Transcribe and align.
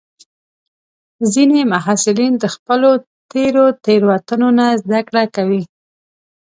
ځینې 1.33 1.59
محصلین 1.71 2.33
د 2.39 2.45
خپلو 2.55 2.91
تېرو 3.31 3.65
تېروتنو 3.83 4.49
نه 4.59 4.67
زده 4.81 4.99
کړه 5.07 5.23
کوي. 5.35 5.63